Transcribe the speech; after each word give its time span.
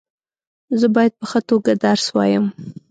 زه 0.79 0.87
باید 0.95 1.13
په 1.19 1.25
ښه 1.29 1.39
توګه 1.49 1.71
درس 1.85 2.05
وایم. 2.15 2.45